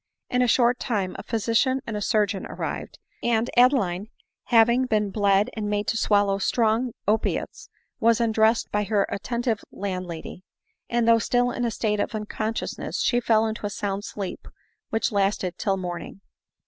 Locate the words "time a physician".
0.79-1.79